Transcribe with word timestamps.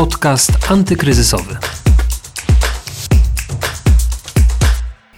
Podcast 0.00 0.50
antykryzysowy. 0.70 1.56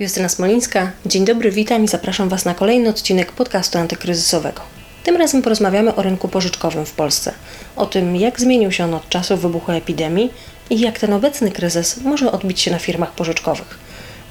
Justyna 0.01 0.29
Smolińska. 0.29 0.91
Dzień 1.07 1.25
dobry, 1.25 1.51
witam 1.51 1.85
i 1.85 1.89
zapraszam 1.89 2.29
Was 2.29 2.45
na 2.45 2.55
kolejny 2.55 2.89
odcinek 2.89 3.33
podcastu 3.33 3.79
antykryzysowego. 3.79 4.61
Tym 5.05 5.17
razem 5.17 5.43
porozmawiamy 5.43 5.95
o 5.95 6.03
rynku 6.03 6.29
pożyczkowym 6.29 6.87
w 6.87 6.93
Polsce, 6.93 7.33
o 7.77 7.87
tym, 7.87 8.17
jak 8.17 8.41
zmienił 8.41 8.73
się 8.73 8.85
on 8.85 8.95
od 8.95 9.09
czasu 9.09 9.37
wybuchu 9.37 9.73
epidemii 9.73 10.31
i 10.71 10.81
jak 10.81 10.99
ten 10.99 11.13
obecny 11.13 11.51
kryzys 11.51 11.97
może 11.97 12.33
odbić 12.33 12.61
się 12.61 12.71
na 12.71 12.79
firmach 12.79 13.13
pożyczkowych. 13.13 13.79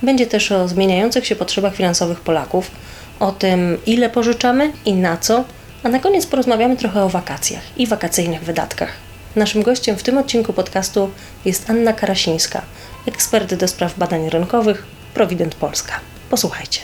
Będzie 0.04 0.28
też 0.28 0.52
o 0.52 0.68
zmieniających 0.68 1.28
się 1.28 1.36
potrzebach 1.36 1.76
finansowych 1.76 2.20
Polaków, 2.20 2.72
o 3.20 3.32
tym, 3.32 3.78
ile 3.86 4.10
pożyczamy 4.10 4.74
i 4.86 4.94
na 4.94 5.18
co, 5.18 5.44
a 5.84 5.90
na 5.90 6.00
koniec 6.00 6.26
porozmawiamy 6.26 6.78
trochę 6.78 7.04
o 7.04 7.10
wakacjach 7.10 7.64
i 7.78 7.88
wakacyjnych 7.88 8.44
wydatkach. 8.44 9.11
Naszym 9.36 9.64
gościem 9.64 9.98
w 9.98 10.04
tym 10.04 10.18
odcinku 10.18 10.54
podcastu 10.54 11.12
jest 11.46 11.70
Anna 11.70 11.94
Karasińska, 11.94 12.62
ekspert 13.08 13.54
do 13.54 13.68
spraw 13.68 13.98
badań 13.98 14.30
rynkowych, 14.30 14.84
Provident 15.14 15.56
Polska. 15.56 16.00
Posłuchajcie. 16.30 16.82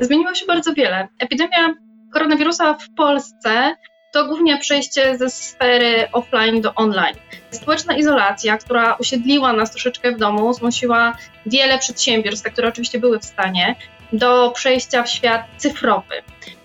Zmieniło 0.00 0.34
się 0.34 0.46
bardzo 0.46 0.72
wiele. 0.74 1.08
Epidemia 1.18 1.74
koronawirusa 2.12 2.74
w 2.74 2.94
Polsce 2.96 3.74
to 4.12 4.26
głównie 4.26 4.58
przejście 4.58 5.18
ze 5.18 5.30
sfery 5.30 6.12
offline 6.12 6.60
do 6.60 6.74
online. 6.74 7.16
Społeczna 7.50 7.96
izolacja, 7.96 8.58
która 8.58 8.94
usiedliła 8.94 9.52
nas 9.52 9.70
troszeczkę 9.70 10.12
w 10.12 10.18
domu, 10.18 10.54
zmusiła 10.54 11.16
wiele 11.46 11.78
przedsiębiorstw, 11.78 12.52
które 12.52 12.68
oczywiście 12.68 12.98
były 12.98 13.18
w 13.18 13.24
stanie, 13.24 13.76
do 14.12 14.50
przejścia 14.50 15.02
w 15.02 15.10
świat 15.10 15.42
cyfrowy, 15.56 16.14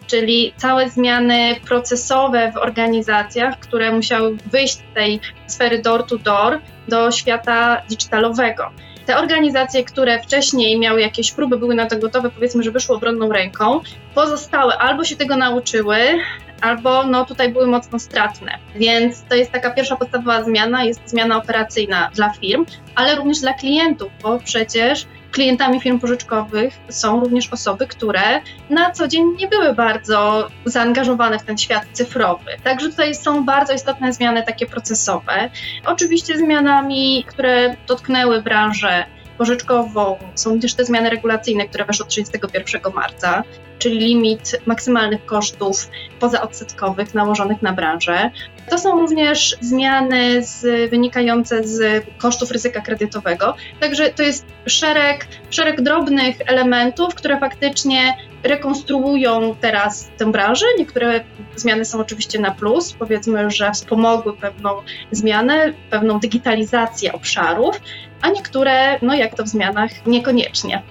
czyli 0.08 0.54
całe 0.58 0.90
zmiany 0.90 1.55
procesowe 1.68 2.52
w 2.52 2.57
organizacjach, 2.57 3.60
które 3.60 3.91
musiały 3.91 4.38
wyjść 4.52 4.74
z 4.74 4.84
tej 4.96 5.20
sfery 5.48 5.82
door 5.82 6.05
to 6.05 6.18
door 6.18 6.62
do 6.88 7.12
świata 7.12 7.82
digitalowego. 7.90 8.71
Te 9.05 9.18
organizacje, 9.18 9.84
które 9.84 10.20
wcześniej 10.20 10.80
miały 10.80 11.02
jakieś 11.02 11.32
próby, 11.32 11.57
były 11.57 11.76
na 11.76 11.85
to 11.85 11.99
gotowe, 11.99 12.30
powiedzmy, 12.30 12.63
że 12.63 12.71
wyszło 12.71 12.96
obronną 12.96 13.32
ręką, 13.32 13.82
pozostałe 14.15 14.77
albo 14.77 15.04
się 15.04 15.15
tego 15.15 15.38
nauczyły, 15.38 15.98
albo 16.62 17.04
no 17.04 17.26
tutaj 17.26 17.52
były 17.52 17.68
mocno 17.68 17.99
stratne. 17.99 18.58
Więc 18.76 19.24
to 19.30 19.35
jest 19.35 19.52
taka 19.52 19.71
pierwsza 19.71 19.96
podstawowa 19.96 20.43
zmiana, 20.43 20.84
jest 20.84 21.10
zmiana 21.10 21.37
operacyjna 21.37 22.12
dla 22.13 22.30
firm, 22.30 22.65
ale 22.96 23.15
również 23.15 23.40
dla 23.40 23.54
klientów, 23.54 24.12
bo 24.21 24.40
przecież 24.40 25.05
klientami 25.36 25.82
firm 25.82 26.00
pożyczkowych 26.00 26.74
są 26.90 27.20
również 27.20 27.54
osoby, 27.54 27.88
które 27.88 28.41
na 28.70 28.91
co 28.91 29.08
dzień 29.08 29.24
nie 29.40 29.48
były 29.48 29.74
bardzo 29.74 30.48
zaangażowane 30.66 31.40
w 31.40 31.44
ten 31.44 31.58
świat 31.58 31.84
cyfrowy. 31.92 32.52
Także 32.64 32.90
tutaj 32.90 33.16
są 33.16 33.46
bardzo 33.46 33.74
istotne 33.74 34.14
zmiany 34.14 34.44
takie 34.44 34.66
procesowe. 34.66 35.50
Oczywiście 35.86 36.38
zmianami, 36.38 37.26
które 37.27 37.76
dotknęły 37.88 38.42
branżę 38.42 39.05
pożyczkową. 39.38 40.18
Są 40.36 40.60
też 40.60 40.74
te 40.74 40.86
zmiany 40.86 41.10
regulacyjne, 41.10 41.68
które 41.68 41.86
weszły 41.86 42.05
31 42.05 42.82
marca, 42.94 43.44
czyli 43.80 44.00
limit 44.00 44.62
maksymalnych 44.66 45.26
kosztów 45.26 45.90
pozaodsetkowych 46.20 47.14
nałożonych 47.14 47.62
na 47.62 47.74
branżę. 47.74 48.32
To 48.70 48.77
są 48.77 49.00
również 49.00 49.58
zmiany 49.62 50.44
z, 50.44 50.90
wynikające 50.90 51.64
z 51.64 52.05
kosztów 52.18 52.52
ryzyka 52.52 52.82
kredytowego. 52.82 53.55
Także 53.80 54.10
to 54.10 54.24
jest 54.24 54.46
szereg, 54.66 55.27
szereg 55.49 55.82
drobnych 55.82 56.36
elementów, 56.48 57.16
które 57.16 57.40
faktycznie 57.40 58.18
rekonstruują 58.44 59.55
teraz 59.62 60.10
tę 60.18 60.32
branżę. 60.32 60.66
Niektóre 60.80 61.24
zmiany 61.55 61.86
są 61.86 61.99
oczywiście 61.99 62.40
na 62.40 62.52
plus, 62.52 62.94
powiedzmy, 62.94 63.52
że 63.52 63.72
wspomogły 63.72 64.38
pewną 64.38 64.70
zmianę, 65.12 65.74
pewną 65.90 66.20
digitalizację 66.20 67.14
obszarów, 67.14 67.82
a 68.25 68.30
niektóre, 68.30 69.00
no 69.02 69.13
jak 69.13 69.36
to 69.36 69.44
w 69.44 69.47
zmianach, 69.47 69.91
niekoniecznie 70.06 70.81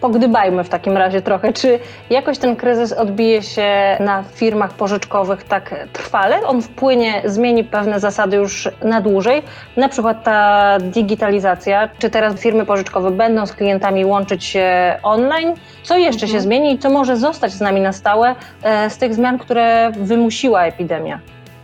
pogdybajmy 0.00 0.64
w 0.64 0.68
takim 0.68 0.96
razie 0.96 1.22
trochę. 1.22 1.52
Czy 1.52 1.78
jakoś 2.10 2.38
ten 2.38 2.56
kryzys 2.56 2.92
odbije 2.92 3.42
się 3.42 3.96
na 4.00 4.22
firmach 4.22 4.72
pożyczkowych 4.72 5.44
tak 5.44 5.74
trwale? 5.92 6.46
On 6.46 6.62
wpłynie, 6.62 7.22
zmieni 7.24 7.64
pewne 7.64 8.00
zasady 8.00 8.36
już 8.36 8.68
na 8.82 9.00
dłużej? 9.00 9.42
Na 9.76 9.88
przykład 9.88 10.24
ta 10.24 10.78
digitalizacja. 10.80 11.88
Czy 11.98 12.10
teraz 12.10 12.40
firmy 12.40 12.66
pożyczkowe 12.66 13.10
będą 13.10 13.46
z 13.46 13.52
klientami 13.52 14.04
łączyć 14.04 14.44
się 14.44 14.98
online? 15.02 15.54
Co 15.82 15.96
jeszcze 15.98 16.26
mhm. 16.26 16.32
się 16.32 16.40
zmieni 16.40 16.74
i 16.74 16.78
co 16.78 16.90
może 16.90 17.16
zostać 17.16 17.52
z 17.52 17.60
nami 17.60 17.80
na 17.80 17.92
stałe 17.92 18.34
e, 18.62 18.90
z 18.90 18.98
tych 18.98 19.14
zmian, 19.14 19.38
które 19.38 19.92
wymusiła 19.96 20.64
epidemia? 20.64 21.18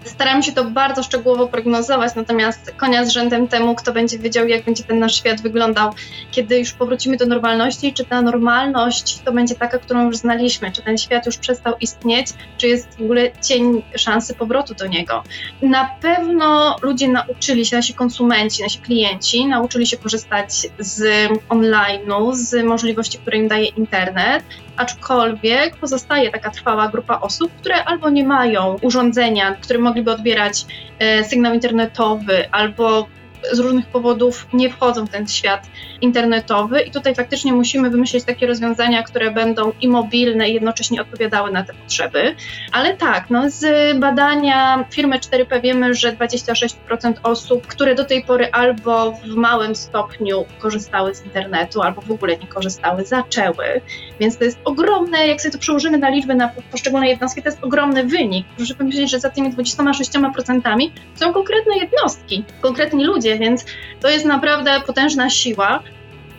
Staramy 0.04 0.42
się 0.42 0.52
to 0.52 0.64
bardzo 0.64 1.02
szczegółowo 1.02 1.48
prognozować, 1.48 2.14
natomiast 2.14 2.74
konia 2.76 3.04
z 3.04 3.10
rzędem 3.10 3.48
temu, 3.48 3.74
kto 3.74 3.92
będzie 3.92 4.18
wiedział, 4.18 4.48
jak 4.48 4.64
będzie 4.64 4.84
ten 4.84 4.98
nasz 4.98 5.14
świat 5.14 5.40
wyglądał, 5.40 5.92
kiedy 6.30 6.58
już 6.58 6.72
powrócimy 6.72 7.16
do 7.16 7.26
normalności, 7.26 7.92
czy 7.92 8.04
ta 8.04 8.22
normalność 8.22 9.18
to 9.18 9.32
będzie 9.32 9.54
taka, 9.54 9.78
którą 9.78 10.06
już 10.06 10.16
znaliśmy, 10.16 10.72
czy 10.72 10.82
ten 10.82 10.98
świat 10.98 11.26
już 11.26 11.36
przestał 11.36 11.74
istnieć, 11.80 12.26
czy 12.58 12.68
jest 12.68 12.98
w 12.98 13.02
ogóle 13.02 13.30
cień 13.42 13.82
szansy 13.96 14.34
powrotu 14.34 14.74
do 14.74 14.86
niego. 14.86 15.22
Na 15.62 15.90
pewno 16.00 16.76
ludzie 16.82 17.08
nauczyli 17.08 17.66
się, 17.66 17.76
nasi 17.76 17.94
konsumenci, 17.94 18.62
nasi 18.62 18.78
klienci 18.78 19.46
nauczyli 19.46 19.86
się 19.86 19.96
korzystać 19.96 20.50
z 20.78 21.28
online'u, 21.48 22.34
z 22.34 22.64
możliwości, 22.64 23.18
które 23.18 23.38
im 23.38 23.48
daje 23.48 23.66
internet, 23.66 24.44
aczkolwiek 24.80 25.76
pozostaje 25.76 26.30
taka 26.30 26.50
trwała 26.50 26.88
grupa 26.88 27.20
osób, 27.20 27.52
które 27.60 27.84
albo 27.84 28.10
nie 28.10 28.24
mają 28.24 28.76
urządzenia, 28.82 29.54
które 29.54 29.78
mogliby 29.78 30.12
odbierać 30.12 30.66
e, 30.98 31.24
sygnał 31.24 31.54
internetowy, 31.54 32.50
albo 32.50 33.06
z 33.52 33.58
różnych 33.58 33.86
powodów 33.86 34.46
nie 34.52 34.70
wchodzą 34.70 35.06
w 35.06 35.10
ten 35.10 35.28
świat 35.28 35.66
internetowy 36.00 36.80
i 36.80 36.90
tutaj 36.90 37.14
faktycznie 37.14 37.52
musimy 37.52 37.90
wymyślić 37.90 38.24
takie 38.24 38.46
rozwiązania, 38.46 39.02
które 39.02 39.30
będą 39.30 39.72
i 39.80 39.88
mobilne 39.88 40.48
i 40.48 40.54
jednocześnie 40.54 41.00
odpowiadały 41.00 41.52
na 41.52 41.64
te 41.64 41.74
potrzeby. 41.74 42.34
Ale 42.72 42.96
tak, 42.96 43.30
no 43.30 43.50
z 43.50 43.98
badania 43.98 44.84
firmy 44.90 45.18
4P 45.18 45.62
wiemy, 45.62 45.94
że 45.94 46.12
26% 46.12 47.12
osób, 47.22 47.66
które 47.66 47.94
do 47.94 48.04
tej 48.04 48.24
pory 48.24 48.48
albo 48.52 49.12
w 49.12 49.34
małym 49.34 49.76
stopniu 49.76 50.44
korzystały 50.58 51.14
z 51.14 51.24
internetu, 51.24 51.82
albo 51.82 52.00
w 52.00 52.10
ogóle 52.10 52.36
nie 52.36 52.46
korzystały, 52.46 53.04
zaczęły. 53.04 53.80
Więc 54.20 54.38
to 54.38 54.44
jest 54.44 54.58
ogromne, 54.64 55.26
jak 55.26 55.40
sobie 55.40 55.52
to 55.52 55.58
przełożymy 55.58 55.98
na 55.98 56.10
liczbę 56.10 56.34
na 56.34 56.48
poszczególne 56.70 57.08
jednostki, 57.08 57.42
to 57.42 57.48
jest 57.48 57.64
ogromny 57.64 58.04
wynik. 58.04 58.46
Proszę 58.56 58.74
powiedzieć, 58.74 59.10
że 59.10 59.20
za 59.20 59.30
tymi 59.30 59.52
26% 59.52 60.90
są 61.14 61.32
konkretne 61.32 61.76
jednostki, 61.76 62.44
konkretni 62.60 63.04
ludzie, 63.04 63.29
więc 63.38 63.64
to 64.00 64.08
jest 64.08 64.24
naprawdę 64.24 64.80
potężna 64.86 65.30
siła. 65.30 65.82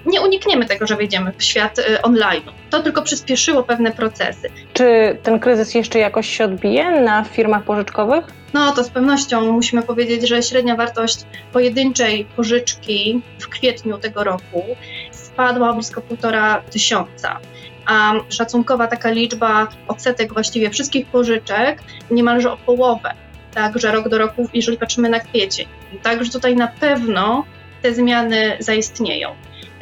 Nie 0.06 0.22
unikniemy 0.22 0.66
tego, 0.66 0.88
że 0.88 0.96
wejdziemy 0.96 1.32
w 1.38 1.44
świat 1.44 1.80
y, 1.80 2.02
online. 2.02 2.44
To 2.70 2.84
tylko 2.84 3.02
przyspieszyło 3.02 3.64
pewne 3.64 3.92
procesy. 3.92 4.50
Czy 4.74 5.18
ten 5.24 5.40
kryzys 5.40 5.76
jeszcze 5.76 6.00
jakoś 6.00 6.30
się 6.38 6.46
odbije 6.46 7.02
na 7.02 7.24
firmach 7.24 7.64
pożyczkowych? 7.64 8.26
No 8.54 8.72
to 8.72 8.84
z 8.84 8.90
pewnością 8.90 9.52
musimy 9.52 9.82
powiedzieć, 9.82 10.28
że 10.28 10.44
średnia 10.44 10.76
wartość 10.76 11.20
pojedynczej 11.54 12.26
pożyczki 12.36 13.22
w 13.40 13.48
kwietniu 13.48 13.98
tego 13.98 14.24
roku 14.24 14.64
spadła 15.12 15.70
o 15.70 15.74
blisko 15.74 16.02
półtora 16.02 16.62
tysiąca 16.72 17.40
a 17.86 18.14
szacunkowa 18.30 18.88
taka 18.88 19.12
liczba 19.12 19.68
odsetek 19.88 20.34
właściwie 20.34 20.70
wszystkich 20.70 21.08
pożyczek 21.08 21.84
niemalże 22.12 22.52
o 22.52 22.58
połowę 22.58 23.14
także 23.54 23.92
rok 23.92 24.10
do 24.10 24.18
roku, 24.18 24.50
jeżeli 24.54 24.78
patrzymy 24.78 25.10
na 25.10 25.20
kwiecień. 25.20 25.68
Także 26.04 26.32
tutaj 26.32 26.56
na 26.56 26.68
pewno 26.68 27.46
te 27.82 27.94
zmiany 27.94 28.58
zaistnieją. 28.60 29.30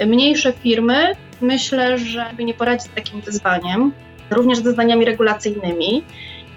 Mniejsze 0.06 0.54
firmy 0.54 1.16
myślę, 1.42 1.98
że 1.98 2.26
nie 2.40 2.54
poradzić 2.54 2.92
z 2.92 2.96
takim 2.96 3.22
wyzwaniem, 3.22 3.92
również 4.32 4.58
z 4.58 4.62
wyzwaniami 4.62 5.06
regulacyjnymi. 5.06 6.04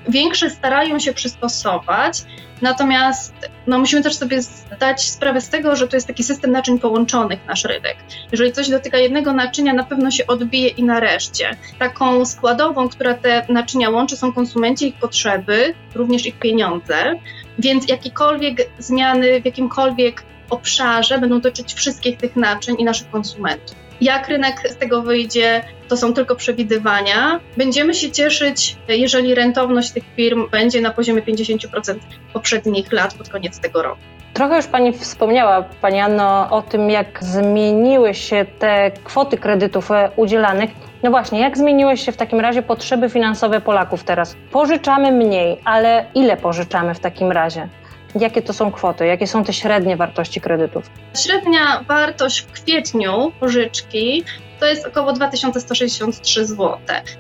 Większe 0.09 0.51
starają 0.51 0.99
się 0.99 1.13
przystosować, 1.13 2.23
natomiast 2.63 3.35
no, 3.67 3.79
musimy 3.79 4.03
też 4.03 4.15
sobie 4.15 4.43
zdać 4.43 5.11
sprawę 5.11 5.41
z 5.41 5.49
tego, 5.49 5.77
że 5.77 5.89
to 5.89 5.97
jest 5.97 6.07
taki 6.07 6.25
system 6.25 6.51
naczyń 6.51 6.79
połączonych 6.79 7.47
nasz 7.47 7.65
rynek. 7.65 7.97
Jeżeli 8.33 8.53
coś 8.53 8.69
dotyka 8.69 8.99
jednego 8.99 9.33
naczynia, 9.33 9.75
na 9.75 9.85
pewno 9.85 10.11
się 10.11 10.27
odbije 10.27 10.69
i 10.69 10.83
na 10.83 11.01
reszcie. 11.01 11.57
Taką 11.79 12.25
składową, 12.25 12.89
która 12.89 13.15
te 13.15 13.47
naczynia 13.49 13.91
łączy, 13.91 14.17
są 14.17 14.33
konsumenci, 14.33 14.89
ich 14.89 14.95
potrzeby, 14.95 15.75
również 15.95 16.27
ich 16.27 16.39
pieniądze, 16.39 17.15
więc 17.59 17.89
jakiekolwiek 17.89 18.69
zmiany 18.79 19.41
w 19.41 19.45
jakimkolwiek 19.45 20.23
obszarze 20.51 21.19
będą 21.19 21.41
dotyczyć 21.41 21.75
wszystkich 21.75 22.17
tych 22.17 22.37
naczyń 22.37 22.77
i 22.79 22.85
naszych 22.85 23.11
konsumentów. 23.11 23.77
Jak 24.01 24.29
rynek 24.29 24.69
z 24.71 24.77
tego 24.77 25.03
wyjdzie, 25.03 25.65
to 25.89 25.97
są 25.97 26.15
tylko 26.15 26.37
przewidywania. 26.37 27.41
Będziemy 27.57 27.95
się 27.95 28.11
cieszyć, 28.11 28.77
jeżeli 28.89 29.35
rentowność 29.35 29.91
tych 29.91 30.05
firm 30.17 30.51
będzie 30.51 30.81
na 30.81 30.91
poziomie 30.91 31.23
50% 31.23 31.95
poprzednich 32.33 32.93
lat 32.93 33.15
pod 33.15 33.29
koniec 33.29 33.61
tego 33.61 33.83
roku. 33.83 34.01
Trochę 34.35 34.57
już 34.57 34.67
Pani 34.67 34.93
wspomniała, 34.93 35.63
Pani 35.63 36.01
Anno, 36.01 36.49
o 36.51 36.63
tym, 36.63 36.91
jak 36.91 37.25
zmieniły 37.25 38.15
się 38.15 38.47
te 38.59 38.91
kwoty 39.05 39.39
kredytów 39.39 39.89
udzielanych. 40.17 40.71
No 41.03 41.11
właśnie, 41.11 41.41
jak 41.41 41.59
zmieniły 41.59 41.97
się 41.97 42.13
w 42.13 42.17
takim 42.17 42.41
razie 42.41 42.63
potrzeby 42.63 43.11
finansowe 43.11 43.61
Polaków 43.61 44.05
teraz? 44.05 44.37
Pożyczamy 44.51 45.13
mniej, 45.13 45.61
ale 45.65 46.07
ile 46.15 46.37
pożyczamy 46.37 46.95
w 46.95 47.01
takim 47.01 47.33
razie? 47.33 47.69
Jakie 48.21 48.43
to 48.43 48.53
są 48.53 48.73
kwoty? 48.73 49.07
Jakie 49.07 49.27
są 49.27 49.45
te 49.45 49.53
średnie 49.53 49.97
wartości 49.97 50.41
kredytów? 50.41 50.91
Średnia 51.25 51.85
wartość 51.89 52.41
w 52.41 52.53
kwietniu 52.53 53.33
pożyczki 53.41 54.25
to 54.61 54.67
jest 54.67 54.87
około 54.87 55.13
2163 55.13 56.47
zł. 56.47 56.79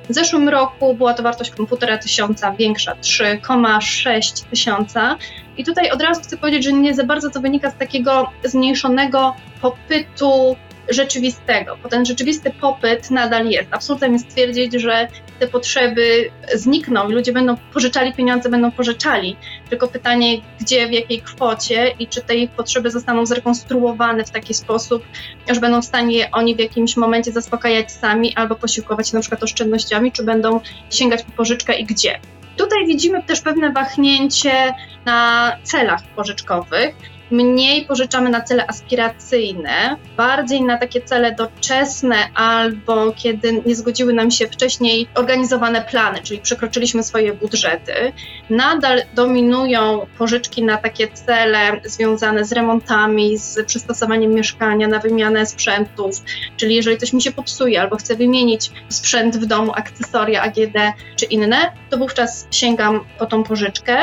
W 0.08 0.14
zeszłym 0.14 0.48
roku 0.48 0.94
była 0.94 1.14
to 1.14 1.22
wartość 1.22 1.52
1,5 1.52 1.98
tysiąca, 1.98 2.52
większa 2.52 2.94
3,6 2.94 4.44
tysiąca. 4.50 5.16
I 5.56 5.64
tutaj 5.64 5.90
od 5.90 6.02
razu 6.02 6.20
chcę 6.20 6.36
powiedzieć, 6.36 6.64
że 6.64 6.72
nie 6.72 6.94
za 6.94 7.04
bardzo 7.04 7.30
to 7.30 7.40
wynika 7.40 7.70
z 7.70 7.76
takiego 7.76 8.30
zmniejszonego 8.44 9.34
popytu 9.60 10.56
rzeczywistego, 10.88 11.76
bo 11.82 11.88
ten 11.88 12.06
rzeczywisty 12.06 12.50
popyt 12.60 13.10
nadal 13.10 13.46
jest. 13.46 13.68
Absolutnie 13.70 14.08
jest 14.08 14.30
stwierdzić, 14.30 14.72
że 14.72 15.08
te 15.38 15.48
potrzeby 15.48 16.30
znikną 16.54 17.08
i 17.08 17.12
ludzie 17.12 17.32
będą 17.32 17.56
pożyczali 17.56 18.12
pieniądze, 18.12 18.48
będą 18.48 18.70
pożyczali. 18.70 19.36
Tylko 19.70 19.88
pytanie, 19.88 20.40
gdzie, 20.60 20.86
w 20.86 20.92
jakiej 20.92 21.22
kwocie 21.22 21.94
i 21.98 22.06
czy 22.06 22.22
te 22.22 22.34
ich 22.34 22.50
potrzeby 22.50 22.90
zostaną 22.90 23.26
zrekonstruowane 23.26 24.24
w 24.24 24.30
taki 24.30 24.54
sposób, 24.54 25.02
że 25.50 25.60
będą 25.60 25.82
w 25.82 25.84
stanie 25.84 26.30
oni 26.32 26.56
w 26.56 26.58
jakimś 26.58 26.96
momencie 26.96 27.32
zaspokajać 27.32 27.92
sami 27.92 28.34
albo 28.34 28.54
posiłkować 28.54 29.08
się 29.08 29.16
na 29.16 29.20
przykład 29.20 29.42
oszczędnościami, 29.42 30.12
czy 30.12 30.24
będą 30.24 30.60
sięgać 30.90 31.22
po 31.22 31.32
pożyczkę 31.32 31.78
i 31.78 31.84
gdzie. 31.84 32.20
Tutaj 32.56 32.86
widzimy 32.86 33.22
też 33.22 33.40
pewne 33.40 33.72
wahnięcie 33.72 34.74
na 35.04 35.52
celach 35.62 36.02
pożyczkowych 36.02 36.94
mniej 37.32 37.84
pożyczamy 37.84 38.30
na 38.30 38.40
cele 38.40 38.66
aspiracyjne, 38.66 39.96
bardziej 40.16 40.62
na 40.62 40.78
takie 40.78 41.00
cele 41.00 41.34
doczesne 41.34 42.16
albo 42.34 43.12
kiedy 43.12 43.62
nie 43.66 43.76
zgodziły 43.76 44.12
nam 44.12 44.30
się 44.30 44.46
wcześniej 44.46 45.08
organizowane 45.14 45.82
plany, 45.82 46.18
czyli 46.22 46.40
przekroczyliśmy 46.40 47.02
swoje 47.02 47.32
budżety. 47.32 47.92
Nadal 48.50 49.02
dominują 49.14 50.06
pożyczki 50.18 50.64
na 50.64 50.76
takie 50.76 51.08
cele 51.08 51.80
związane 51.84 52.44
z 52.44 52.52
remontami, 52.52 53.38
z 53.38 53.66
przystosowaniem 53.66 54.34
mieszkania, 54.34 54.88
na 54.88 54.98
wymianę 54.98 55.46
sprzętów, 55.46 56.16
czyli 56.56 56.74
jeżeli 56.74 56.98
coś 56.98 57.12
mi 57.12 57.22
się 57.22 57.32
popsuje 57.32 57.80
albo 57.80 57.96
chcę 57.96 58.16
wymienić 58.16 58.70
sprzęt 58.88 59.36
w 59.36 59.46
domu, 59.46 59.72
akcesoria 59.74 60.42
AGD 60.42 60.76
czy 61.16 61.24
inne, 61.24 61.72
to 61.90 61.98
wówczas 61.98 62.46
sięgam 62.50 63.04
po 63.18 63.26
tą 63.26 63.42
pożyczkę. 63.42 63.96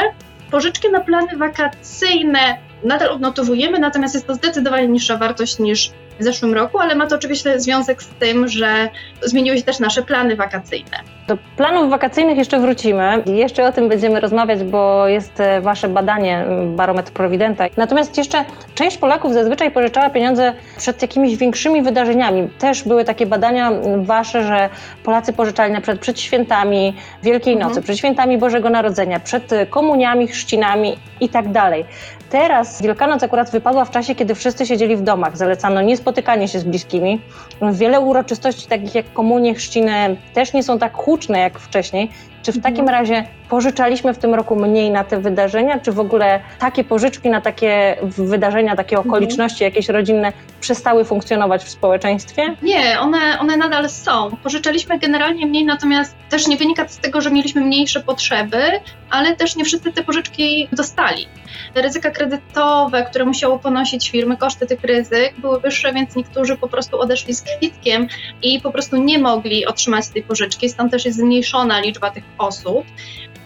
Pożyczki 0.52 0.90
na 0.92 1.00
plany 1.00 1.38
wakacyjne 1.38 2.69
nadal 2.84 3.10
odnotowujemy, 3.10 3.80
natomiast 3.80 4.14
jest 4.14 4.28
to 4.28 4.36
zdecydowanie 4.36 4.88
niższa 4.88 5.18
wartość 5.18 5.60
niż 5.60 5.92
w 6.20 6.24
zeszłym 6.24 6.54
roku, 6.54 6.80
ale 6.80 6.96
ma 6.96 7.08
to 7.08 7.16
oczywiście 7.16 7.60
związek 7.60 8.04
z 8.04 8.08
tym, 8.08 8.48
że 8.48 8.90
zmieniły 9.22 9.58
się 9.58 9.64
też 9.64 9.80
nasze 9.80 10.02
plany 10.02 10.36
wakacyjne. 10.36 10.98
Do 11.28 11.38
planów 11.58 11.90
wakacyjnych 11.90 12.38
jeszcze 12.38 12.60
wrócimy 12.60 13.24
i 13.26 13.38
jeszcze 13.38 13.66
o 13.66 13.72
tym 13.72 13.90
będziemy 13.90 14.20
rozmawiać, 14.20 14.64
bo 14.64 15.08
jest 15.08 15.40
e, 15.40 15.62
Wasze 15.62 15.90
badanie, 15.90 16.46
barometr 16.76 17.12
Prowidenta. 17.12 17.66
Natomiast 17.78 18.18
jeszcze 18.18 18.46
część 18.76 18.98
Polaków 18.98 19.34
zazwyczaj 19.34 19.72
pożyczała 19.72 20.10
pieniądze 20.10 20.54
przed 20.78 21.02
jakimiś 21.02 21.38
większymi 21.38 21.82
wydarzeniami. 21.82 22.50
Też 22.60 22.84
były 22.84 23.06
takie 23.06 23.26
badania 23.26 23.72
Wasze, 23.98 24.44
że 24.44 24.70
Polacy 25.04 25.34
pożyczali 25.34 25.74
na 25.74 25.82
przykład 25.82 26.00
przed 26.00 26.20
świętami 26.20 26.94
Wielkiej 27.24 27.54
mhm. 27.54 27.70
Nocy, 27.70 27.82
przed 27.82 27.98
świętami 27.98 28.38
Bożego 28.38 28.70
Narodzenia, 28.70 29.20
przed 29.20 29.52
komuniami, 29.70 30.28
chrzcinami 30.28 30.98
i 31.20 31.30
tak 31.30 31.52
dalej. 31.52 31.86
Teraz 32.30 32.82
Wielkanoc 32.82 33.24
akurat 33.24 33.52
wypadła 33.52 33.86
w 33.86 33.92
czasie, 33.92 34.16
kiedy 34.16 34.36
wszyscy 34.36 34.66
siedzieli 34.66 34.96
w 34.98 35.02
domach. 35.02 35.38
Zalecano 35.38 35.82
niespotykanie 35.82 36.48
się 36.48 36.60
z 36.60 36.64
bliskimi. 36.64 37.22
Wiele 37.74 38.00
uroczystości, 38.00 38.68
takich 38.68 38.96
jak 38.96 39.14
komunie, 39.14 39.56
chrzciny, 39.56 40.18
też 40.34 40.54
nie 40.54 40.64
są 40.64 40.80
tak 40.80 40.94
huczne 40.94 41.40
jak 41.40 41.60
wcześniej. 41.60 42.12
Czy 42.50 42.54
w 42.54 42.58
mhm. 42.58 42.76
takim 42.76 42.90
razie 42.90 43.26
pożyczaliśmy 43.50 44.14
w 44.14 44.18
tym 44.18 44.36
roku 44.36 44.56
mniej 44.56 44.92
na 44.92 45.04
te 45.04 45.20
wydarzenia, 45.20 45.80
czy 45.80 45.92
w 45.92 46.00
ogóle 46.00 46.40
takie 46.60 46.84
pożyczki 46.84 47.30
na 47.30 47.42
takie 47.42 47.98
wydarzenia, 48.04 48.76
takie 48.76 48.96
mhm. 48.96 49.10
okoliczności 49.10 49.64
jakieś 49.64 49.90
rodzinne 49.90 50.34
przestały 50.60 51.06
funkcjonować 51.06 51.64
w 51.64 51.70
społeczeństwie? 51.70 52.56
Nie, 52.62 53.00
one, 53.00 53.40
one 53.40 53.58
nadal 53.58 53.90
są. 53.90 54.38
Pożyczaliśmy 54.44 55.00
generalnie 55.00 55.46
mniej, 55.46 55.66
natomiast 55.66 56.16
też 56.30 56.48
nie 56.48 56.58
wynika 56.58 56.86
to 56.86 56.92
z 56.92 56.98
tego, 56.98 57.22
że 57.22 57.32
mieliśmy 57.32 57.62
mniejsze 57.62 58.00
potrzeby, 58.00 58.62
ale 59.10 59.36
też 59.36 59.56
nie 59.56 59.66
wszyscy 59.66 59.92
te 59.92 60.04
pożyczki 60.04 60.68
dostali. 60.72 61.28
Ryzyka 61.76 62.12
kredytowe, 62.12 63.04
które 63.04 63.26
musiało 63.26 63.60
ponosić 63.60 64.12
firmy, 64.12 64.38
koszty 64.38 64.68
tych 64.68 64.82
ryzyk 64.84 65.34
były 65.38 65.60
wyższe, 65.60 65.94
więc 65.94 66.16
niektórzy 66.16 66.58
po 66.58 66.68
prostu 66.68 67.00
odeszli 67.00 67.34
z 67.34 67.42
kwitkiem 67.42 68.08
i 68.42 68.62
po 68.62 68.72
prostu 68.72 68.98
nie 68.98 69.20
mogli 69.20 69.66
otrzymać 69.66 70.08
tej 70.08 70.24
pożyczki, 70.24 70.70
stąd 70.70 70.92
też 70.92 71.06
jest 71.06 71.18
zmniejszona 71.18 71.80
liczba 71.80 72.12
tych 72.12 72.24
osób. 72.42 72.86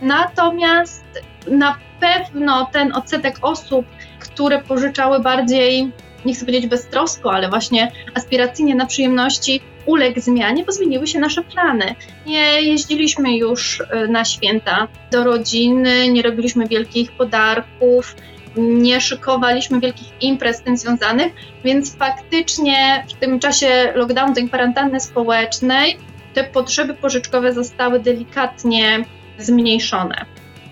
Natomiast 0.02 1.04
na 1.48 1.78
pewno 2.00 2.70
ten 2.74 2.94
odsetek 2.94 3.38
osób, 3.42 3.86
które 4.20 4.62
pożyczały 4.62 5.20
bardziej, 5.20 5.92
nie 6.26 6.34
chcę 6.34 6.46
powiedzieć 6.46 6.70
beztrosko, 6.70 7.34
ale 7.34 7.50
właśnie 7.50 7.92
aspiracyjnie 8.16 8.76
na 8.76 8.86
przyjemności, 8.86 9.62
uległ 9.86 10.22
zmianie, 10.22 10.64
bo 10.66 10.72
zmieniły 10.72 11.08
się 11.08 11.20
nasze 11.20 11.44
plany. 11.44 11.96
Nie 12.26 12.62
jeździliśmy 12.62 13.38
już 13.38 13.80
y, 13.80 14.08
na 14.08 14.26
święta 14.26 14.88
do 15.12 15.24
rodziny, 15.24 16.12
nie 16.12 16.22
robiliśmy 16.22 16.68
wielkich 16.68 17.12
podarków, 17.12 18.16
nie 18.58 19.02
szykowaliśmy 19.02 19.80
wielkich 19.80 20.08
imprez 20.22 20.58
z 20.58 20.62
tym 20.62 20.78
związanych, 20.78 21.34
więc 21.64 21.96
faktycznie 21.96 23.06
w 23.10 23.14
tym 23.14 23.40
czasie 23.40 23.94
lockdownu, 23.96 24.34
tej 24.34 24.48
kwarantanny 24.48 25.00
społecznej, 25.00 25.98
te 26.34 26.44
potrzeby 26.44 26.94
pożyczkowe 26.94 27.54
zostały 27.54 28.00
delikatnie 28.00 29.06
zmniejszone. 29.38 30.26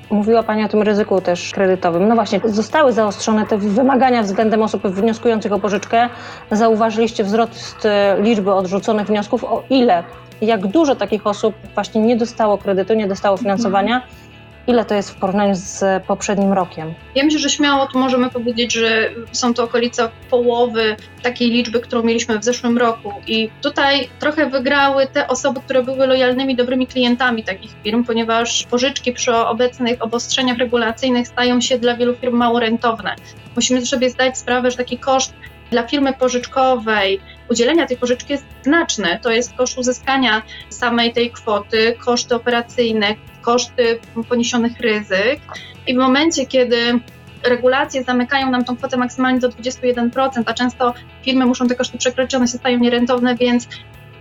Mówiła 0.10 0.44
Pani 0.44 0.66
o 0.66 0.68
tym 0.68 0.82
ryzyku 0.82 1.22
też 1.22 1.52
kredytowym. 1.52 2.08
No 2.08 2.16
właśnie, 2.16 2.42
zostały 2.46 2.94
zaostrzone 2.94 3.46
te 3.46 3.58
wymagania 3.58 4.24
względem 4.24 4.62
osób 4.62 4.88
wnioskujących 4.88 5.52
o 5.52 5.60
pożyczkę. 5.60 6.10
Zauważyliście 6.52 7.24
wzrost 7.24 7.86
e, 7.86 8.18
liczby 8.22 8.54
odrzuconych 8.54 9.08
wniosków. 9.08 9.44
O 9.44 9.64
ile, 9.70 10.04
jak 10.42 10.68
dużo 10.68 10.96
takich 10.96 11.28
osób 11.28 11.56
właśnie 11.74 12.02
nie 12.02 12.18
dostało 12.18 12.58
kredytu, 12.58 12.94
nie 12.94 13.08
dostało 13.08 13.38
finansowania? 13.38 13.96
Mhm 13.96 14.31
Ile 14.68 14.86
to 14.86 14.96
jest 14.96 15.12
w 15.12 15.16
porównaniu 15.16 15.54
z 15.56 16.04
poprzednim 16.04 16.54
rokiem? 16.54 16.94
Ja 17.16 17.24
myślę, 17.24 17.40
że 17.40 17.50
śmiało 17.50 17.88
tu 17.88 18.00
możemy 18.00 18.30
powiedzieć, 18.30 18.74
że 18.74 19.10
są 19.32 19.54
to 19.54 19.64
okolice 19.64 20.10
połowy 20.30 20.96
takiej 21.24 21.50
liczby, 21.50 21.80
którą 21.80 22.04
mieliśmy 22.04 22.40
w 22.40 22.44
zeszłym 22.44 22.78
roku. 22.78 23.14
I 23.28 23.50
tutaj 23.62 24.10
trochę 24.20 24.50
wygrały 24.50 25.08
te 25.08 25.28
osoby, 25.28 25.60
które 25.62 25.84
były 25.84 26.08
lojalnymi, 26.08 26.56
dobrymi 26.56 26.88
klientami 26.88 27.44
takich 27.44 27.72
firm, 27.84 28.04
ponieważ 28.04 28.68
pożyczki 28.70 29.14
przy 29.14 29.36
obecnych 29.36 30.02
obostrzeniach 30.02 30.58
regulacyjnych 30.58 31.28
stają 31.28 31.62
się 31.62 31.80
dla 31.80 31.98
wielu 31.98 32.16
firm 32.16 32.36
mało 32.36 32.60
rentowne. 32.60 33.16
Musimy 33.56 33.86
sobie 33.86 34.10
zdać 34.10 34.38
sprawę, 34.38 34.72
że 34.72 34.78
taki 34.78 34.98
koszt 34.98 35.34
dla 35.72 35.88
firmy 35.88 36.14
pożyczkowej 36.14 37.22
udzielenia 37.50 37.88
tej 37.88 37.98
pożyczki 37.98 38.34
jest 38.34 38.46
znaczny. 38.64 39.20
To 39.22 39.32
jest 39.32 39.54
koszt 39.54 39.78
uzyskania 39.78 40.42
samej 40.70 41.14
tej 41.14 41.32
kwoty, 41.32 41.96
koszty 42.06 42.36
operacyjne, 42.36 43.16
koszty 43.42 44.00
poniesionych 44.30 44.80
ryzyk. 44.80 45.40
I 45.88 45.94
w 45.94 45.98
momencie, 45.98 46.46
kiedy 46.46 47.00
regulacje 47.44 48.04
zamykają 48.04 48.52
nam 48.52 48.66
tą 48.66 48.78
kwotę 48.78 48.98
maksymalnie 48.98 49.40
do 49.40 49.50
21%, 49.50 50.44
a 50.46 50.54
często 50.54 50.94
firmy 51.24 51.46
muszą 51.46 51.68
te 51.68 51.76
koszty 51.76 51.98
przekroczyć, 51.98 52.36
one 52.36 52.48
się 52.48 52.58
stają 52.58 52.80
nierentowne, 52.80 53.36
więc 53.36 53.68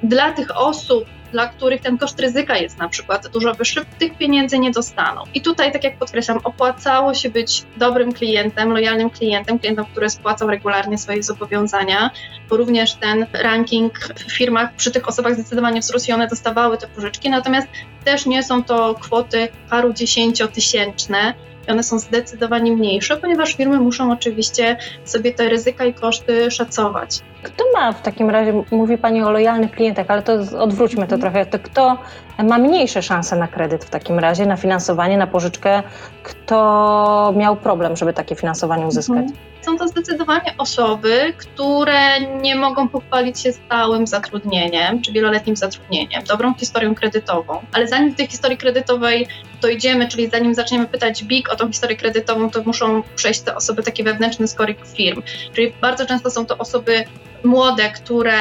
dla 0.03 0.33
tych 0.33 0.57
osób, 0.57 1.05
dla 1.33 1.49
których 1.49 1.81
ten 1.81 1.99
koszt 1.99 2.21
ryzyka 2.21 2.57
jest 2.57 2.79
na 2.79 2.89
przykład 2.89 3.29
dużo 3.29 3.55
wyższy, 3.55 3.85
tych 3.99 4.19
pieniędzy 4.19 4.59
nie 4.59 4.71
dostaną. 4.71 5.23
I 5.35 5.41
tutaj, 5.41 5.73
tak 5.73 5.85
jak 5.85 5.99
podkreślam, 5.99 6.41
opłacało 6.45 7.15
się 7.15 7.31
być 7.31 7.65
dobrym 7.77 8.13
klientem, 8.13 8.73
lojalnym 8.73 9.11
klientem, 9.11 9.59
klientem, 9.59 9.85
który 9.85 10.11
spłacał 10.11 10.51
regularnie 10.51 10.99
swoje 10.99 11.23
zobowiązania, 11.23 12.11
bo 12.51 12.57
również 12.57 12.95
ten 12.95 13.27
ranking 13.33 13.99
w 13.99 14.33
firmach 14.33 14.75
przy 14.75 14.91
tych 14.91 15.09
osobach 15.09 15.35
zdecydowanie 15.35 15.81
wzrósł 15.81 16.11
i 16.11 16.15
one 16.15 16.29
dostawały 16.29 16.79
te 16.79 16.87
pożyczki, 16.87 17.31
natomiast 17.31 17.69
też 18.05 18.27
nie 18.27 18.43
są 18.43 18.65
to 18.65 18.95
kwoty 18.95 19.49
paru 19.71 19.93
dziesięciotysięczne, 19.93 21.35
one 21.69 21.83
są 21.83 21.99
zdecydowanie 21.99 22.73
mniejsze, 22.73 23.17
ponieważ 23.17 23.55
firmy 23.55 23.81
muszą 23.81 24.13
oczywiście 24.13 24.77
sobie 25.05 25.35
te 25.35 25.49
ryzyka 25.49 25.85
i 25.85 25.95
koszty 25.95 26.51
szacować. 26.51 27.21
Kto 27.43 27.65
ma 27.75 27.93
w 27.93 28.03
takim 28.03 28.31
razie, 28.31 28.63
mówi 28.71 28.99
Pani 28.99 29.23
o 29.23 29.31
lojalnych 29.31 29.71
klientach, 29.71 30.07
ale 30.09 30.23
to 30.23 30.33
odwróćmy 30.59 31.07
to 31.07 31.15
mhm. 31.15 31.21
trochę, 31.21 31.47
to 31.47 31.59
kto 31.59 31.99
ma 32.39 32.59
mniejsze 32.59 33.03
szanse 33.03 33.37
na 33.37 33.49
kredyt 33.49 33.85
w 33.85 33.91
takim 33.91 34.19
razie, 34.19 34.47
na 34.47 34.57
finansowanie, 34.57 35.19
na 35.19 35.27
pożyczkę, 35.27 35.83
kto 36.23 37.35
miał 37.37 37.57
problem, 37.57 37.97
żeby 37.97 38.13
takie 38.13 38.37
finansowanie 38.37 38.87
uzyskać? 38.87 39.17
Mhm. 39.17 39.51
Są 39.63 39.79
to 39.79 39.89
zdecydowanie 39.89 40.55
osoby, 40.59 41.35
które 41.37 42.21
nie 42.21 42.57
mogą 42.57 42.89
pochwalić 42.89 43.41
się 43.41 43.53
stałym 43.53 44.07
zatrudnieniem 44.07 45.03
czy 45.03 45.13
wieloletnim 45.13 45.57
zatrudnieniem, 45.57 46.23
dobrą 46.25 46.55
historią 46.55 46.95
kredytową. 46.95 47.61
Ale 47.73 47.89
zanim 47.89 48.11
do 48.11 48.17
tej 48.17 48.27
historii 48.27 48.59
kredytowej 48.59 49.27
dojdziemy, 49.63 50.09
czyli 50.09 50.31
zanim 50.31 50.55
zaczniemy 50.55 50.87
pytać 50.87 51.25
BIG 51.25 51.53
o 51.53 51.57
tą 51.57 51.69
historię 51.69 51.97
kredytową, 51.97 52.51
to 52.51 52.63
muszą 52.63 53.03
przejść 53.17 53.41
te 53.41 53.57
osoby 53.57 53.83
taki 53.83 54.05
wewnętrzny 54.05 54.49
scoring 54.49 54.87
firm. 54.87 55.23
Czyli 55.53 55.73
bardzo 55.81 56.07
często 56.07 56.31
są 56.31 56.47
to 56.47 56.59
osoby 56.59 57.05
młode, 57.45 57.91
które, 57.91 58.39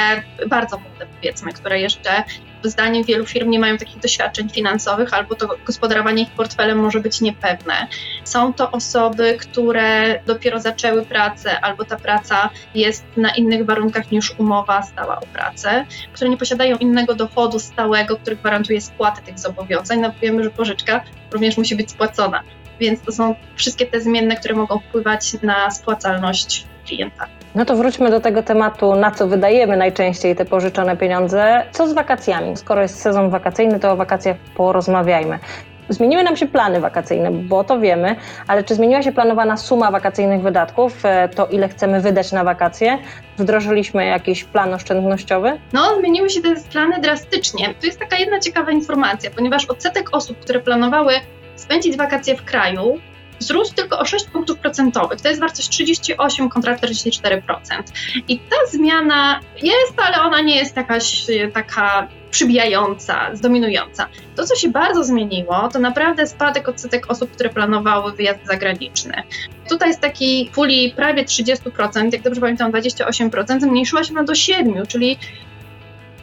bardzo 0.47 0.77
młode 0.77 1.05
powiedzmy, 1.15 1.53
które 1.53 1.79
jeszcze 1.79 2.23
zdaniem 2.63 3.03
wielu 3.03 3.25
firm 3.25 3.49
nie 3.49 3.59
mają 3.59 3.77
takich 3.77 3.99
doświadczeń 3.99 4.49
finansowych, 4.49 5.13
albo 5.13 5.35
to 5.35 5.47
gospodarowanie 5.65 6.23
ich 6.23 6.31
portfelem 6.31 6.79
może 6.79 6.99
być 6.99 7.21
niepewne. 7.21 7.87
Są 8.23 8.53
to 8.53 8.71
osoby, 8.71 9.37
które 9.39 10.19
dopiero 10.25 10.59
zaczęły 10.59 11.05
pracę, 11.05 11.61
albo 11.61 11.85
ta 11.85 11.97
praca 11.97 12.49
jest 12.75 13.05
na 13.17 13.35
innych 13.35 13.65
warunkach 13.65 14.11
niż 14.11 14.33
umowa 14.37 14.81
stała 14.81 15.19
o 15.19 15.25
pracę, 15.25 15.85
które 16.13 16.29
nie 16.29 16.37
posiadają 16.37 16.77
innego 16.77 17.15
dochodu 17.15 17.59
stałego, 17.59 18.17
który 18.17 18.35
gwarantuje 18.35 18.81
spłatę 18.81 19.21
tych 19.21 19.39
zobowiązań. 19.39 19.99
No 19.99 20.11
wiemy, 20.21 20.43
że 20.43 20.49
pożyczka 20.49 21.03
również 21.31 21.57
musi 21.57 21.75
być 21.75 21.91
spłacona. 21.91 22.43
Więc 22.79 23.01
to 23.01 23.11
są 23.11 23.35
wszystkie 23.55 23.85
te 23.85 24.01
zmienne, 24.01 24.35
które 24.35 24.55
mogą 24.55 24.79
wpływać 24.79 25.33
na 25.41 25.71
spłacalność 25.71 26.65
klienta. 26.85 27.38
No 27.55 27.65
to 27.65 27.75
wróćmy 27.75 28.11
do 28.11 28.19
tego 28.19 28.43
tematu, 28.43 28.95
na 28.95 29.11
co 29.11 29.27
wydajemy 29.27 29.77
najczęściej 29.77 30.35
te 30.35 30.45
pożyczone 30.45 30.97
pieniądze. 30.97 31.63
Co 31.71 31.87
z 31.87 31.93
wakacjami? 31.93 32.57
Skoro 32.57 32.81
jest 32.81 33.01
sezon 33.01 33.29
wakacyjny, 33.29 33.79
to 33.79 33.91
o 33.91 33.95
wakacjach 33.95 34.37
porozmawiajmy. 34.55 35.39
Zmieniły 35.89 36.23
nam 36.23 36.35
się 36.35 36.47
plany 36.47 36.79
wakacyjne, 36.79 37.31
bo 37.31 37.63
to 37.63 37.79
wiemy, 37.79 38.15
ale 38.47 38.63
czy 38.63 38.75
zmieniła 38.75 39.01
się 39.01 39.11
planowana 39.11 39.57
suma 39.57 39.91
wakacyjnych 39.91 40.41
wydatków, 40.41 41.05
e, 41.05 41.29
to 41.29 41.45
ile 41.47 41.69
chcemy 41.69 42.01
wydać 42.01 42.31
na 42.31 42.43
wakacje? 42.43 42.97
Wdrożyliśmy 43.37 44.05
jakiś 44.05 44.43
plan 44.43 44.73
oszczędnościowy? 44.73 45.59
No, 45.73 45.99
zmieniły 45.99 46.29
się 46.29 46.41
te 46.41 46.55
plany 46.71 46.99
drastycznie. 47.01 47.73
Tu 47.79 47.85
jest 47.85 47.99
taka 47.99 48.17
jedna 48.17 48.39
ciekawa 48.39 48.71
informacja, 48.71 49.31
ponieważ 49.35 49.65
odsetek 49.65 50.09
osób, 50.11 50.39
które 50.39 50.59
planowały 50.59 51.13
spędzić 51.55 51.97
wakacje 51.97 52.35
w 52.35 52.45
kraju, 52.45 52.99
wzrósł 53.39 53.73
tylko 53.73 53.99
o 53.99 54.05
6 54.05 54.25
punktów 54.25 54.59
procentowych. 54.59 55.21
To 55.21 55.27
jest 55.27 55.39
wartość 55.39 55.69
38 55.69 56.49
kontra 56.49 56.75
44%. 56.75 57.31
I 58.27 58.39
ta 58.39 58.55
zmiana 58.71 59.39
jest, 59.63 59.93
ale 59.97 60.21
ona 60.21 60.41
nie 60.41 60.55
jest 60.55 60.75
jakaś 60.75 61.25
taka 61.53 62.07
przybijająca, 62.31 63.31
dominująca. 63.41 64.07
To, 64.35 64.43
co 64.43 64.55
się 64.55 64.69
bardzo 64.69 65.03
zmieniło, 65.03 65.69
to 65.73 65.79
naprawdę 65.79 66.27
spadek 66.27 66.69
odsetek 66.69 67.11
osób, 67.11 67.31
które 67.31 67.49
planowały 67.49 68.11
wyjazd 68.13 68.39
zagraniczny. 68.45 69.23
Tutaj 69.69 69.93
z 69.93 69.99
takiej 69.99 70.45
puli 70.45 70.93
prawie 70.95 71.25
30%, 71.25 72.13
jak 72.13 72.21
dobrze 72.21 72.41
pamiętam 72.41 72.71
28%, 72.71 73.59
zmniejszyła 73.59 74.03
się 74.03 74.13
ona 74.13 74.23
do 74.23 74.33
7%, 74.33 74.87
czyli 74.87 75.17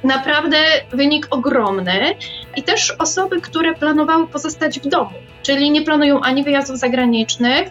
naprawdę 0.04 0.58
wynik 0.92 1.26
ogromny. 1.30 2.14
I 2.56 2.62
też 2.62 2.94
osoby, 2.98 3.40
które 3.40 3.74
planowały 3.74 4.26
pozostać 4.26 4.80
w 4.80 4.88
domu, 4.88 5.10
czyli 5.42 5.70
nie 5.70 5.82
planują 5.82 6.20
ani 6.20 6.44
wyjazdów 6.44 6.78
zagranicznych, 6.78 7.68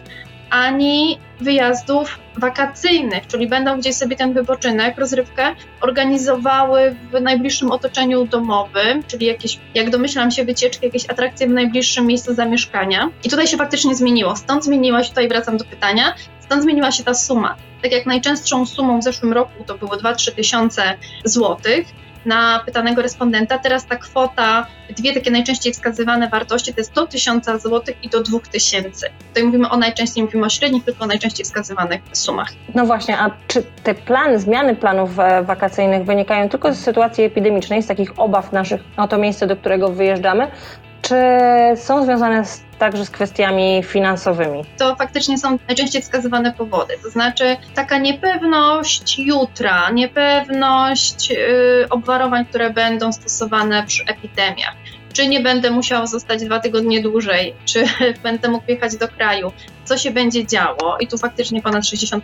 ani 0.50 1.18
wyjazdów 1.40 2.18
wakacyjnych, 2.36 3.26
czyli 3.26 3.48
będą 3.48 3.78
gdzieś 3.78 3.96
sobie 3.96 4.16
ten 4.16 4.32
wypoczynek, 4.32 4.98
rozrywkę 4.98 5.54
organizowały 5.80 6.96
w 7.12 7.20
najbliższym 7.20 7.70
otoczeniu 7.70 8.26
domowym, 8.26 9.02
czyli 9.06 9.26
jakieś, 9.26 9.58
jak 9.74 9.90
domyślam 9.90 10.30
się, 10.30 10.44
wycieczki, 10.44 10.86
jakieś 10.86 11.10
atrakcje 11.10 11.46
w 11.46 11.50
najbliższym 11.50 12.06
miejscu 12.06 12.34
zamieszkania. 12.34 13.10
I 13.24 13.28
tutaj 13.28 13.46
się 13.46 13.56
faktycznie 13.56 13.94
zmieniło. 13.94 14.36
Stąd 14.36 14.64
zmieniła 14.64 15.02
się, 15.02 15.08
tutaj 15.08 15.28
wracam 15.28 15.56
do 15.56 15.64
pytania, 15.64 16.14
stąd 16.40 16.62
zmieniła 16.62 16.92
się 16.92 17.04
ta 17.04 17.14
suma. 17.14 17.56
Tak 17.82 17.92
jak 17.92 18.06
najczęstszą 18.06 18.66
sumą 18.66 19.00
w 19.00 19.04
zeszłym 19.04 19.32
roku 19.32 19.64
to 19.66 19.78
było 19.78 19.96
2-3 19.96 20.32
tysiące 20.32 20.82
złotych, 21.24 21.86
na 22.26 22.62
pytanego 22.66 23.02
respondenta. 23.02 23.58
Teraz 23.58 23.86
ta 23.86 23.96
kwota, 23.96 24.66
dwie 24.96 25.14
takie 25.14 25.30
najczęściej 25.30 25.72
wskazywane 25.72 26.28
wartości 26.28 26.74
to 26.74 26.80
jest 26.80 26.92
do 26.92 27.06
1000 27.06 27.44
zł 27.44 27.82
i 28.02 28.08
do 28.08 28.22
2000. 28.22 29.10
Tutaj 29.28 29.44
mówimy 29.44 29.70
o 29.70 29.76
najczęściej, 29.76 30.24
mówimy 30.24 30.46
o 30.46 30.48
średnich, 30.48 30.84
tylko 30.84 31.04
o 31.04 31.06
najczęściej 31.06 31.44
wskazywanych 31.44 32.00
sumach. 32.12 32.52
No 32.74 32.86
właśnie, 32.86 33.18
a 33.18 33.30
czy 33.48 33.62
te 33.82 33.94
plany, 33.94 34.38
zmiany 34.38 34.76
planów 34.76 35.18
e, 35.18 35.42
wakacyjnych 35.42 36.04
wynikają 36.04 36.48
tylko 36.48 36.72
z 36.72 36.78
sytuacji 36.78 37.24
epidemicznej, 37.24 37.82
z 37.82 37.86
takich 37.86 38.18
obaw 38.18 38.52
naszych 38.52 38.80
o 38.96 39.08
to 39.08 39.18
miejsce, 39.18 39.46
do 39.46 39.56
którego 39.56 39.88
wyjeżdżamy, 39.88 40.50
czy 41.08 41.16
są 41.76 42.04
związane 42.04 42.44
z, 42.44 42.62
także 42.78 43.04
z 43.04 43.10
kwestiami 43.10 43.82
finansowymi? 43.82 44.64
To 44.78 44.96
faktycznie 44.96 45.38
są 45.38 45.58
najczęściej 45.68 46.02
wskazywane 46.02 46.52
powody. 46.52 46.94
To 47.02 47.10
znaczy 47.10 47.56
taka 47.74 47.98
niepewność 47.98 49.18
jutra, 49.18 49.90
niepewność 49.90 51.30
yy, 51.30 51.36
obwarowań, 51.90 52.46
które 52.46 52.70
będą 52.70 53.12
stosowane 53.12 53.84
przy 53.86 54.04
epidemiach 54.04 54.74
czy 55.16 55.28
nie 55.28 55.40
będę 55.40 55.70
musiał 55.70 56.06
zostać 56.06 56.44
dwa 56.44 56.60
tygodnie 56.60 57.02
dłużej, 57.02 57.54
czy 57.64 57.84
będę 58.22 58.48
mógł 58.48 58.64
jechać 58.68 58.96
do 58.96 59.08
kraju, 59.08 59.52
co 59.84 59.98
się 59.98 60.10
będzie 60.10 60.46
działo. 60.46 60.96
I 61.00 61.06
tu 61.06 61.18
faktycznie 61.18 61.62
ponad 61.62 61.84
60% 61.84 62.20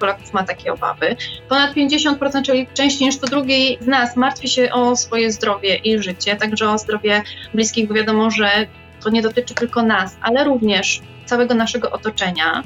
Polaków 0.00 0.32
ma 0.32 0.42
takie 0.44 0.72
obawy. 0.72 1.16
Ponad 1.48 1.74
50%, 1.74 2.42
czyli 2.42 2.66
częściej 2.74 3.06
niż 3.06 3.18
to 3.18 3.26
drugiej 3.26 3.78
z 3.80 3.86
nas, 3.86 4.16
martwi 4.16 4.48
się 4.48 4.72
o 4.72 4.96
swoje 4.96 5.32
zdrowie 5.32 5.76
i 5.76 6.02
życie, 6.02 6.36
także 6.36 6.70
o 6.70 6.78
zdrowie 6.78 7.22
bliskich, 7.54 7.88
bo 7.88 7.94
wiadomo, 7.94 8.30
że 8.30 8.66
to 9.02 9.10
nie 9.10 9.22
dotyczy 9.22 9.54
tylko 9.54 9.82
nas, 9.82 10.16
ale 10.20 10.44
również 10.44 11.00
całego 11.24 11.54
naszego 11.54 11.90
otoczenia. 11.90 12.62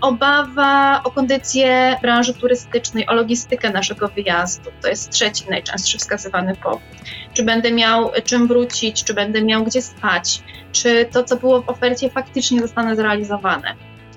Obawa 0.00 1.02
o 1.04 1.10
kondycję 1.10 1.96
branży 2.02 2.34
turystycznej, 2.34 3.08
o 3.08 3.14
logistykę 3.14 3.70
naszego 3.70 4.08
wyjazdu. 4.08 4.70
To 4.82 4.88
jest 4.88 5.10
trzeci 5.10 5.44
najczęstszy 5.50 5.98
wskazywany 5.98 6.56
powód. 6.56 6.82
Czy 7.34 7.42
będę 7.42 7.72
miał 7.72 8.10
czym 8.24 8.46
wrócić, 8.46 9.04
czy 9.04 9.14
będę 9.14 9.44
miał 9.44 9.64
gdzie 9.64 9.82
spać, 9.82 10.42
czy 10.72 11.08
to, 11.12 11.24
co 11.24 11.36
było 11.36 11.62
w 11.62 11.68
ofercie, 11.68 12.10
faktycznie 12.10 12.60
zostanie 12.60 12.96
zrealizowane. 12.96 13.74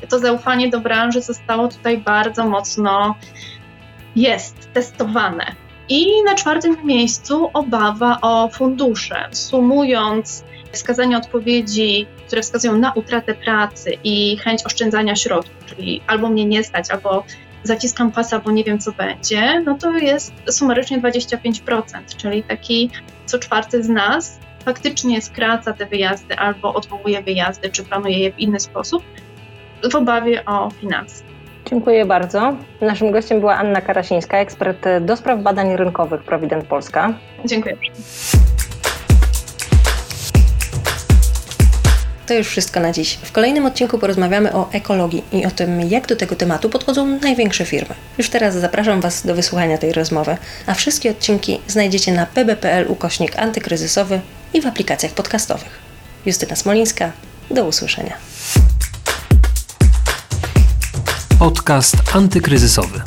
To 0.10 0.20
zaufanie 0.20 0.70
do 0.70 0.80
branży 0.80 1.22
zostało 1.22 1.68
tutaj 1.68 1.98
bardzo 1.98 2.46
mocno 2.46 3.16
jest 4.16 4.74
testowane. 4.74 5.46
I 5.90 6.24
na 6.24 6.36
czwartym 6.36 6.78
miejscu 6.84 7.50
obawa 7.54 8.18
o 8.22 8.50
fundusze. 8.50 9.28
Sumując 9.32 10.44
wskazanie 10.74 11.18
odpowiedzi, 11.18 12.08
które 12.28 12.42
wskazują 12.42 12.78
na 12.78 12.94
utratę 12.94 13.34
pracy 13.34 13.92
i 14.04 14.38
chęć 14.38 14.66
oszczędzania 14.66 15.16
środków, 15.16 15.66
czyli 15.66 16.02
albo 16.08 16.30
mnie 16.30 16.46
nie 16.46 16.64
stać, 16.64 16.92
albo 16.92 17.24
zaciskam 17.64 18.12
pasa, 18.12 18.40
bo 18.40 18.52
nie 18.52 18.64
wiem 18.64 18.80
co 18.80 18.92
będzie, 18.92 19.62
no 19.66 19.78
to 19.78 19.98
jest 19.98 20.34
sumarycznie 20.52 21.02
25%, 21.02 21.82
czyli 22.18 22.44
taki 22.44 22.90
co 23.26 23.40
czwarty 23.40 23.84
z 23.84 23.90
nas 23.90 24.40
faktycznie 24.66 25.22
skraca 25.22 25.74
te 25.74 25.86
wyjazdy 25.86 26.36
albo 26.36 26.74
odwołuje 26.74 27.22
wyjazdy, 27.22 27.70
czy 27.70 27.84
planuje 27.84 28.20
je 28.20 28.32
w 28.32 28.40
inny 28.40 28.60
sposób 28.60 29.04
w 29.92 29.96
obawie 29.96 30.46
o 30.46 30.70
finanse. 30.82 31.24
Dziękuję 31.70 32.06
bardzo. 32.06 32.56
Naszym 32.82 33.12
gościem 33.12 33.40
była 33.40 33.56
Anna 33.56 33.82
Karasińska, 33.82 34.38
ekspert 34.38 34.86
do 35.02 35.18
spraw 35.18 35.42
badań 35.42 35.76
rynkowych 35.76 36.24
Provident 36.24 36.66
Polska. 36.66 37.14
Dziękuję. 37.46 37.78
To 42.34 42.38
już 42.38 42.48
wszystko 42.48 42.80
na 42.80 42.92
dziś. 42.92 43.20
W 43.24 43.32
kolejnym 43.32 43.66
odcinku 43.66 44.00
porozmawiamy 44.00 44.54
o 44.54 44.70
ekologii 44.72 45.24
i 45.32 45.46
o 45.46 45.52
tym, 45.52 45.82
jak 45.82 46.08
do 46.08 46.16
tego 46.16 46.36
tematu 46.36 46.70
podchodzą 46.70 47.08
największe 47.08 47.66
firmy. 47.66 47.96
Już 48.18 48.30
teraz 48.30 48.56
zapraszam 48.56 49.02
Was 49.02 49.26
do 49.26 49.36
wysłuchania 49.36 49.78
tej 49.78 49.94
rozmowy, 49.94 50.38
a 50.66 50.74
wszystkie 50.74 51.12
odcinki 51.12 51.60
znajdziecie 51.68 52.12
na 52.12 52.26
pb.pl 52.26 52.86
ukośnik 52.88 53.40
antykryzysowy 53.40 54.22
i 54.54 54.62
w 54.62 54.68
aplikacjach 54.68 55.12
podcastowych. 55.12 55.80
Justyna 56.26 56.56
Smolińska, 56.56 57.12
do 57.52 57.66
usłyszenia. 57.66 58.18
Podcast 61.40 61.96
antykryzysowy. 62.14 63.02